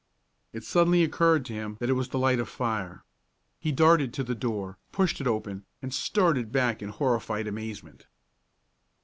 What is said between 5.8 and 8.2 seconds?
started back in horrified amazement.